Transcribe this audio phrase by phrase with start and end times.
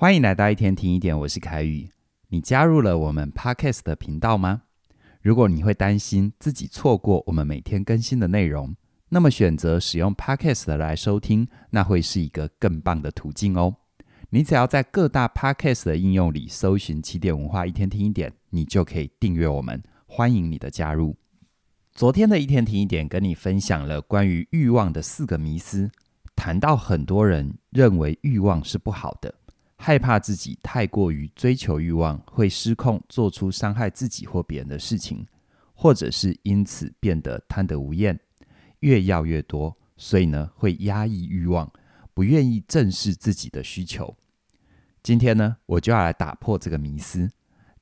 [0.00, 1.90] 欢迎来到一天听一点，我是凯宇。
[2.28, 4.62] 你加入了我们 Podcast 的频道吗？
[5.20, 8.76] 如果你会担心自己错过我们每天更新的内容，
[9.08, 13.74] 那么选择使用 Podcast 来收听，那会是一个更棒的途径哦。
[14.30, 19.82] 你只要在各大 Podcast 的应用里搜寻“起点文化一天听一点”，你就可以订阅我们。
[20.06, 21.16] 欢迎你的加入。
[21.90, 25.90] 昨天的一天听一点，跟你分享了关于欲望的四个迷思，
[26.36, 29.34] 谈到很多人认为欲望是不好的。
[29.80, 35.24] 害怕自己太过于追求欲望，会失控，做出伤害自己或别人的事情，
[35.72, 38.18] 或者是因此变得贪得无厌，
[38.80, 41.72] 越要越多，所以呢，会压抑欲望，
[42.12, 44.16] 不愿意正视自己的需求。
[45.00, 47.30] 今天呢，我就要来打破这个迷思，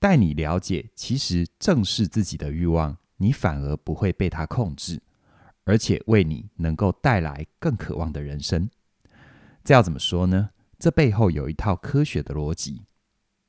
[0.00, 5.00] 带你了解，其实正视自己的欲望，你反而不会被它控制，
[5.64, 8.68] 而且为你能够带来更渴望的人生。
[9.62, 10.50] 这要怎么说呢？
[10.82, 12.82] 这背后有一套科学的逻辑。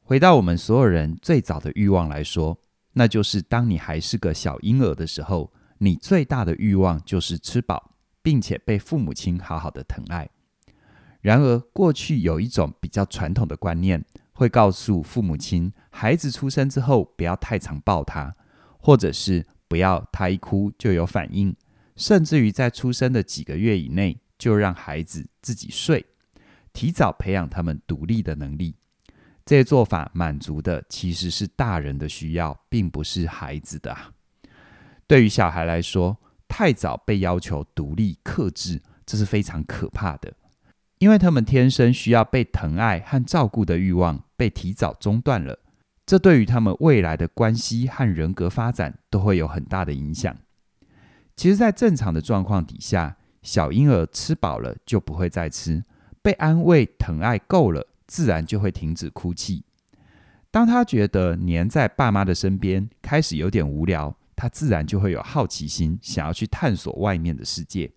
[0.00, 2.58] 回到我们所有人最早的欲望来说，
[2.94, 10.28] 那就是当你还是个小婴儿的时候，你最大的欲望就是吃饱，并且被父母亲好好的疼爱。
[11.20, 18.34] 然而，过去有一种比较传统的观念，会告诉父母亲，孩子出生之后不要太常抱他，
[18.80, 21.54] 或者是不要他一哭就有反应，
[21.94, 26.04] 甚至于在出生的几个月以内就让孩子自己睡。
[26.72, 28.76] 提早培养他们独立的能力，
[29.44, 33.96] 这些做法满足的其实是大人的需要，并不是孩子的。
[35.06, 40.34] 对于小孩来说，太早被要求独立克制，这是非常可怕的，
[40.98, 45.58] 因为他们天生需要被疼爱和照顾的欲望被提早中断了，
[46.06, 50.36] 这对于他们未来的关系和人格发展都会有很大的影响。
[51.34, 55.84] 其实，在正常的状况底下，小婴儿吃饱了就不会再吃。
[56.22, 59.64] 被安慰、疼爱够了，自然就会停止哭泣。
[60.50, 67.92] 当他觉得黏在爸妈的身边开始有点无聊，他自然就会有好奇心，想要去探索外面的世界。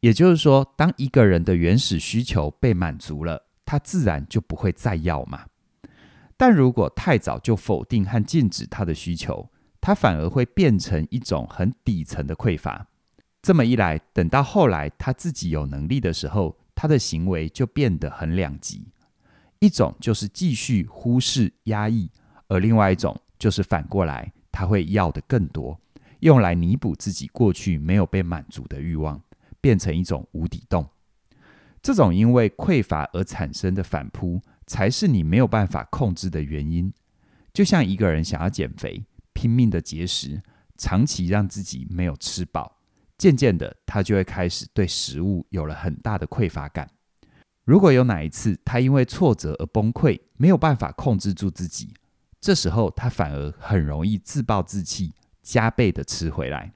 [0.00, 5.46] 也就是说，当一个人的原始需求被满足了，他自然就不会再要嘛。
[6.36, 9.50] 但如果太早就否定和禁止他的需求，
[9.80, 12.88] 他反而会变成一种很底层的匮乏。
[13.40, 18.86] 这么一来，等到后来他自己有能力的时候，他的行为就变得很两极，
[19.58, 22.10] 一种就是继续忽视、压抑，
[22.48, 25.80] 而另外一种就是反过来，他会要的更多，
[26.20, 29.22] 用来弥补自己过去没有被满足的欲望，
[29.60, 30.88] 变成一种无底洞。
[31.82, 36.92] 这种因为匮乏而产生的反扑，才是你没有办法控制的原因。
[37.52, 40.42] 就像一个人想要减肥，拼命的节食，
[40.76, 42.73] 长期让自己没有吃饱。
[43.16, 46.90] 渐渐的，他就会开始对食物有了很大的匮乏感。
[47.64, 51.94] 如果有哪一次他因为挫折而崩溃，没有办法控制住自己，
[52.40, 56.72] 这时候他反而很容易自暴自弃，加倍的吃回来。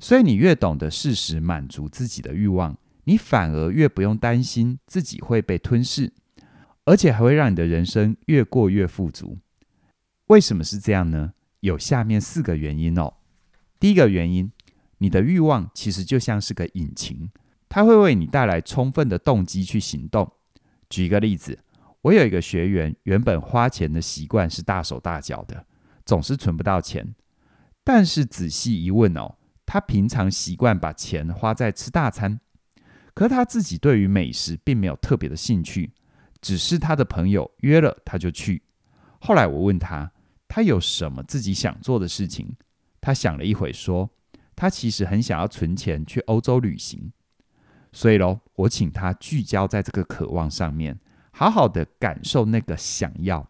[0.00, 6.12] 所以，你越懂得适时满足自己的欲望，你反而越不用担心自己会被吞噬，
[6.86, 9.38] 而且还会让你的人生越过越富足。
[10.26, 11.34] 为什么是这样呢？
[11.60, 13.14] 有下面四个原因哦。
[13.78, 14.50] 第一个原因。
[15.02, 17.30] 你的欲望其实就像是个引擎，
[17.70, 20.30] 它会为你带来充分的动机去行动。
[20.90, 21.58] 举一个例子，
[22.02, 25.64] 我有一个学员，原本花钱的习惯是大手大脚的，
[26.04, 27.14] 总是存不到钱。
[27.82, 32.38] 但是仔细一问哦，他平常习惯把钱花在吃大餐，
[33.14, 35.94] 可他自己对于美食并没有特别的兴趣，
[36.42, 38.62] 只是他的朋友约了他就去。
[39.18, 40.12] 后来我问他，
[40.46, 42.56] 他有什么自己想做的事情？
[43.00, 44.10] 他想了一会说。
[44.60, 47.10] 他其实很想要存钱去欧洲旅行，
[47.92, 51.00] 所以喽，我请他聚焦在这个渴望上面，
[51.30, 53.48] 好好的感受那个想要。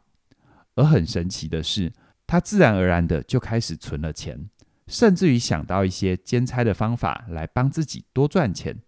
[0.76, 1.92] 而很神奇的是，
[2.28, 4.48] 他自然而然的就开始存了钱，
[4.86, 8.78] 甚至于想到一些兼差的方法来帮自己多赚钱。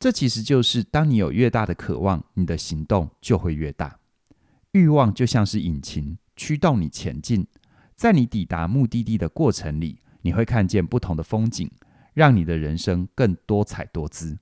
[0.00, 3.98] 这其实就是当你有越大的渴望，你的行动就会越大。
[4.70, 7.46] 欲望就像是引擎，驱动你前进，
[7.94, 9.98] 在你抵达目的地的过程里。
[10.22, 11.70] 你会看见不同的风景，
[12.14, 14.38] 让你的人生更多彩多姿。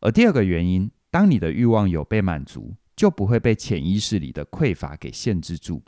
[0.00, 5.82] 而第二个原因，当你的欲望有被满足，就不会被潜意识里的匮乏给限制住。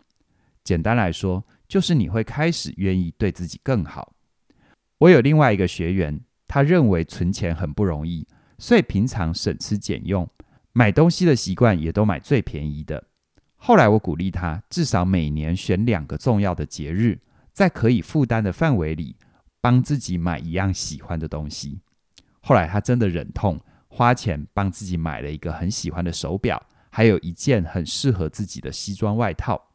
[0.62, 4.14] 简单来说，就是你会开始愿意对自己更好。
[4.98, 8.26] 我有另外一个学员，他认为存钱很不容易，
[8.58, 10.28] 所以平常省吃俭用，
[10.72, 13.02] 买东西的习惯也都买最便宜的。
[13.56, 17.18] 后来我鼓励他，至少每年选两个重要的节日。
[17.52, 19.16] 在可以负担的范围里，
[19.60, 21.81] 帮自己买一样喜欢的东西。
[22.40, 26.60] 后来他真的忍痛花钱帮自己买了一个很喜欢的手表，
[26.90, 29.70] 还有一件很适合自己的西装外套。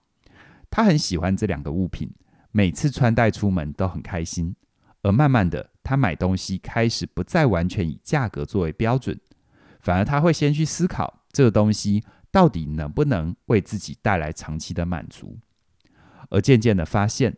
[0.70, 2.12] 他很喜欢这两个物品，
[2.52, 4.56] 每次穿戴出门都很开心。
[5.04, 9.18] 而慢慢的，他买东西开始不再完全以价格作为标准，
[9.80, 15.38] 反而他会先去思考这个东西到底能不能为自己带来长期的满足。
[16.30, 17.38] 而渐渐的发现，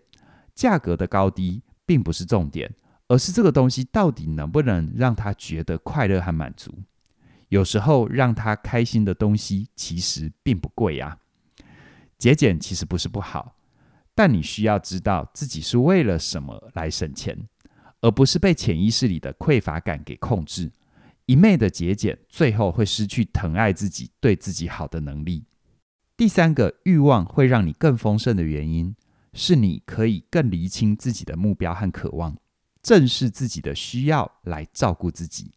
[0.60, 2.70] 价格的高低并不是重点，
[3.08, 6.84] 而是这个东西到底能不能让他觉得快乐和满足。
[7.48, 11.18] 有时候让他开心的东西其实并不贵呀。
[12.18, 13.56] 节俭其实不是不好，
[14.14, 17.48] 但你需要知道自己是为了什么来省钱。
[18.02, 20.72] 而不是被潜意识里的匮乏感给控制，
[21.26, 25.44] 一昧的节俭，最后会失去疼爱自己、对自己好的能力。
[26.16, 28.96] 第三个欲望会让你更丰盛的原因，
[29.34, 32.38] 是你可以更厘清自己的目标和渴望，
[32.82, 35.52] 正视自己的需要来照顾自己。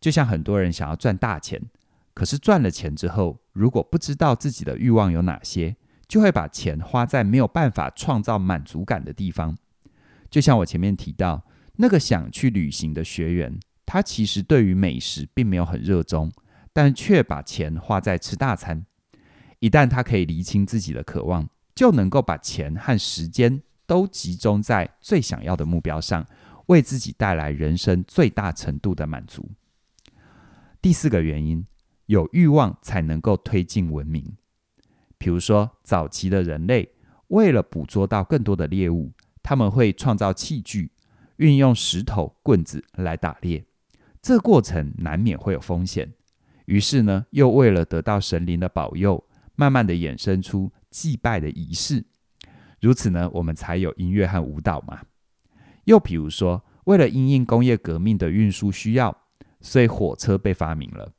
[0.00, 1.60] 就像很多人想要赚大钱，
[2.14, 5.76] 可是赚了钱之后，如果不知道自己的欲望有哪些，
[6.06, 9.56] 就会把钱花在没有办法创造满足感的地方。
[10.30, 11.44] 就像我前面提到。
[11.76, 16.30] 那个想去旅行的学员，他其实对于美食并没有很热衷，
[16.70, 18.84] 但却把钱花在吃大餐。
[19.58, 26.26] 一旦他可以厘清自己的渴望，就能够把钱和时间都集中在最想要的目标上，
[26.66, 29.50] 为自己带来人生最大程度的满足。
[30.80, 31.64] 第四个原因，
[32.06, 34.36] 有欲望才能够推进文明。
[35.18, 36.92] 比如说，早期的人类
[37.28, 40.90] 为了捕捉到更多的猎物，他们会创造器具。
[41.36, 43.64] 运用石头、棍子来打猎，
[44.20, 46.12] 这过程难免会有风险。
[46.66, 49.24] 于是呢，又为了得到神灵的保佑，
[49.56, 52.04] 慢慢的衍生出祭拜的仪式。
[52.80, 55.00] 如此呢，我们才有音乐和舞蹈嘛。
[55.86, 59.22] 又比如说，为了因应工业革命的运输需要，
[59.60, 61.12] 所以火车被发明了。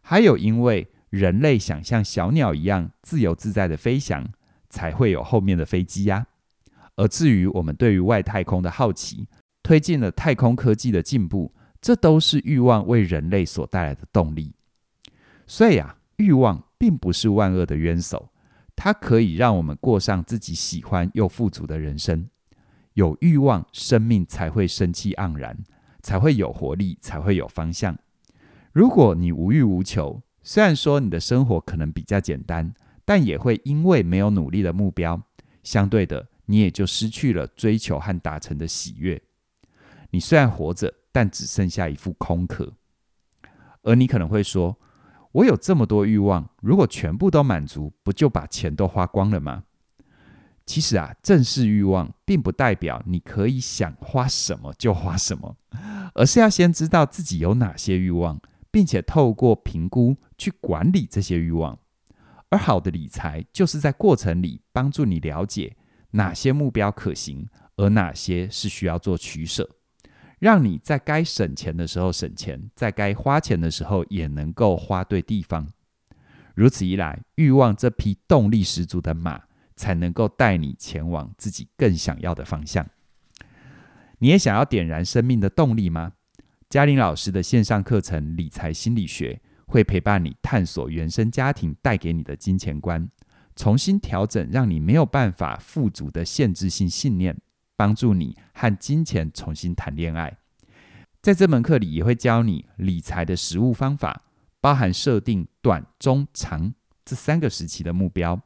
[0.00, 4.26] 还有因为人类想像小鸟一样自由自在的飞翔，
[4.70, 6.26] 才会有后面的飞机呀。
[6.96, 9.28] 而至于我们对于外太空的好奇，
[9.62, 14.54] 推进了太空科技的进步，这都是欲望为人类所带来的动力。
[15.46, 18.30] 所以啊，欲望并不是万恶的冤首，
[18.80, 22.30] 它可以让我们过上自己喜欢又富足的人生。
[22.94, 25.58] 有欲望，生命才会生气盎然，
[26.00, 27.98] 才会有活力，才会有方向。
[28.72, 32.72] 如果你无欲无求，虽然说你的生活可能比较简单，
[33.04, 35.20] 但也会因为没有努力的目标，
[35.64, 39.20] 相对的，你也就失去了追求和达成的喜悦。
[40.10, 42.72] 你虽然活着，但只剩下一副空壳。
[43.82, 44.78] 而你可能会说
[45.32, 49.64] ：“我有这么多欲望，如果全部都满足，不就把钱都花光了吗？”
[50.66, 55.56] 其实啊，正视欲望，并不代表你可以想花什么就花什么，
[56.14, 58.38] 而是要先知道自己有哪些欲望，
[58.70, 61.78] 并且透过评估去管理这些欲望。
[62.50, 65.74] 而好的理财，就是在过程里帮助你了解
[66.10, 69.68] 哪些目标可行，而哪些是需要做取舍。
[70.38, 75.66] 让你在该省钱的时候省钱，在该花钱的时候也能够花对地方。
[76.54, 79.42] 如此一来，欲望这匹动力十足的马，
[79.76, 82.86] 才能够带你前往自己更想要的方向。
[84.18, 86.12] 你也想要点燃生命的动力吗？
[86.68, 89.40] 嘉玲老师的线上课程《理财心理学》
[89.72, 93.08] 会陪伴你探索原生家庭带给你的金钱观，
[93.56, 97.36] 重新调整让你没有办法富足的限制性信念。
[97.78, 100.36] 帮助你和金钱重新谈恋爱，
[101.22, 104.24] 在这门课里也会教你理财的实务方法，
[104.60, 108.42] 包含设定短、中、长这三个时期的目标，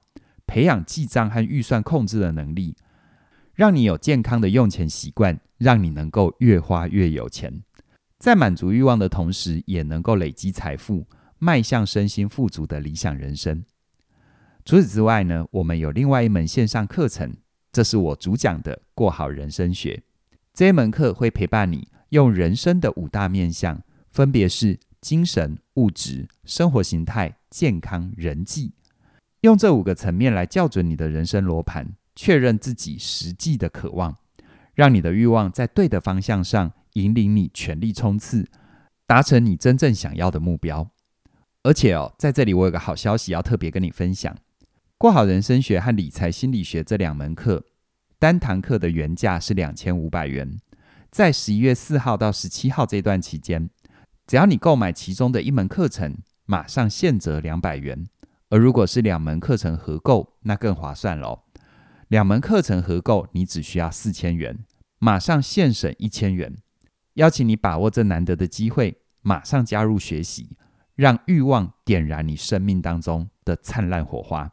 [0.47, 2.77] 培养记账和预算控制的能力，
[3.55, 7.63] 让你有健康的用钱习惯，让你能够越花越有钱，
[8.19, 11.07] 在满足欲望的同时，也能够累积财富，
[11.39, 13.65] 迈向身心富足的理想人生。
[14.67, 17.35] 除此之外呢，我们有另外一门线上课程。
[17.73, 20.03] 这是我主讲的过好人生学，
[20.53, 28.75] 这一门课会陪伴你用人生的五大面向，分别是精神、物质、生活形态、健康、人际，
[29.41, 34.19] 用这五个层面来校准你的人生罗盘，确认自己实际的渴望，
[34.75, 38.47] 让你的欲望在对的方向上引领你全力冲刺，
[39.07, 40.91] 达成你真正想要的目标。
[41.63, 44.37] 而且哦，在这里我有个好消息要特别跟你分享。
[45.03, 47.65] 过好人生学和理财心理学这两门课，
[48.21, 50.61] 单堂课的原价是两千五百元，
[51.11, 53.69] 在十一月四号到十七号这段期间，
[54.29, 58.05] 只要你购买其中的一门课程，马上现折两百元；
[58.49, 61.41] 而如果是两门课程合购，那更划算喽。
[62.07, 64.65] 两门课程合购，你只需要四千元，
[65.01, 66.55] 马上现省一千元。
[67.15, 70.57] 邀请你把握这难得的机会，马上加入学习。
[70.95, 74.53] 让欲望点燃你生命当中的灿烂火花。